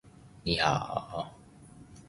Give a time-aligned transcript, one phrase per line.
[0.03, 1.31] 提供白話說明